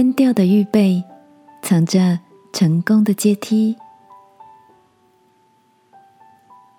[0.00, 1.04] 单调的预备，
[1.60, 2.18] 藏着
[2.54, 3.76] 成功的阶梯。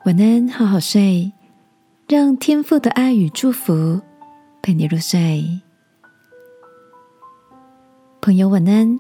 [0.06, 1.32] 晚安，好好睡，
[2.08, 4.02] 让天父的爱与祝福
[4.64, 5.62] 陪你入睡。
[8.22, 9.00] 朋友，晚安。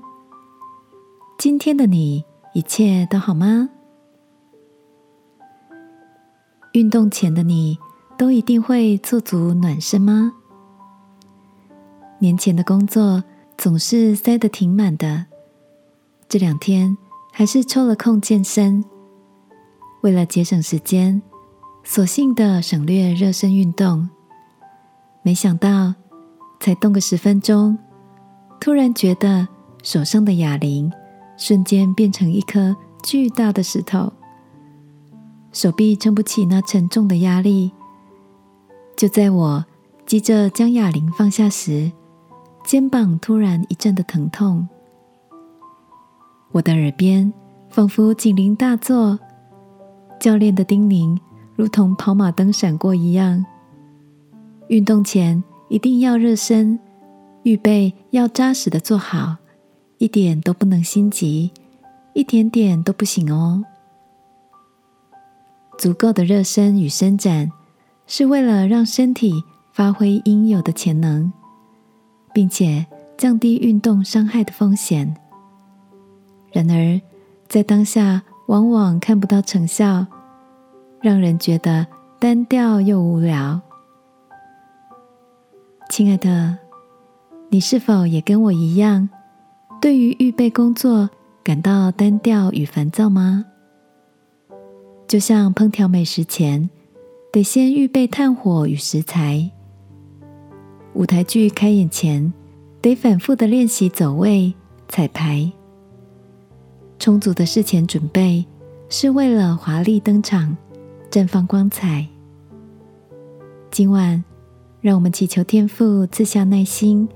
[1.39, 3.69] 今天的你一切都好吗？
[6.73, 7.75] 运动前的你
[8.19, 10.33] 都一定会做足暖身吗？
[12.19, 13.23] 年前的工作
[13.61, 15.27] 总是塞得挺满的，
[16.27, 16.97] 这两天
[17.31, 18.83] 还是抽了空健身。
[20.01, 21.21] 为了节省时间，
[21.83, 24.09] 索性的省略热身运动。
[25.21, 25.93] 没想到，
[26.59, 27.77] 才动个十分钟，
[28.59, 29.47] 突然觉得
[29.83, 30.91] 手上的哑铃
[31.37, 34.11] 瞬间变成一颗巨大的石头，
[35.51, 37.71] 手臂撑不起那沉重的压力。
[38.97, 39.63] 就在我
[40.07, 41.91] 急着将哑铃放下时，
[42.63, 44.67] 肩膀突然一阵的疼痛，
[46.51, 47.31] 我的耳边
[47.69, 49.19] 仿佛警铃大作。
[50.19, 51.17] 教练的叮咛
[51.55, 53.43] 如同跑马灯闪过一样。
[54.67, 56.79] 运动前一定要热身，
[57.43, 59.35] 预备要扎实的做好，
[59.97, 61.51] 一点都不能心急，
[62.13, 63.65] 一点点都不行哦。
[65.77, 67.51] 足够的热身与伸展，
[68.05, 71.33] 是为了让身体发挥应有的潜能，
[72.33, 72.85] 并且
[73.17, 75.15] 降低运动伤害的风险。
[76.51, 77.01] 然而，
[77.47, 78.23] 在当下。
[78.47, 80.05] 往往看不到成效，
[80.99, 81.87] 让人觉得
[82.19, 83.61] 单调又无聊。
[85.89, 86.57] 亲爱的，
[87.47, 89.07] 你是否也跟我一样，
[89.79, 91.09] 对于预备工作
[91.45, 93.45] 感到单调与烦躁吗？
[95.07, 96.69] 就像烹调美食前，
[97.31, 99.49] 得先预备炭火与食材；
[100.93, 102.31] 舞台剧开演前，
[102.81, 104.53] 得反复的练习走位、
[104.89, 105.49] 彩排。
[106.99, 108.45] 充足的事前准备
[108.89, 110.55] 是为了华丽登场、
[111.09, 112.05] 绽放光彩。
[113.71, 114.21] 今晚，
[114.81, 117.07] 让我们祈求天父赐下耐心，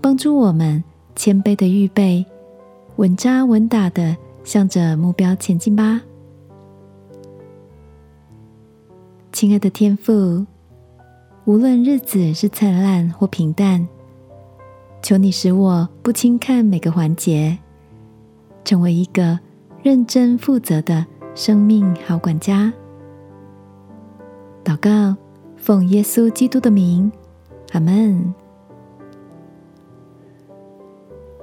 [0.00, 0.82] 帮助我们
[1.14, 2.26] 谦卑的预备，
[2.96, 6.00] 稳扎稳打的向着目标前进吧。
[9.32, 10.44] 亲爱的天父，
[11.50, 13.88] 无论日子是灿烂或平淡，
[15.02, 17.58] 求你使我不轻看每个环节。
[18.64, 19.36] 成为一个
[19.82, 22.72] 认真负责的生命好管家。
[24.62, 25.16] 祷告，
[25.56, 27.10] 奉耶稣基督的名，
[27.72, 28.32] 阿门。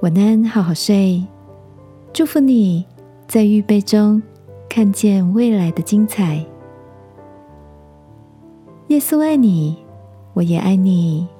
[0.00, 1.22] 晚安，好好睡。
[2.14, 2.82] 祝福你
[3.26, 4.22] 在预备中
[4.70, 6.42] 看见未来的精彩。
[8.86, 9.76] 耶稣爱你，
[10.38, 11.37] 我也爱你。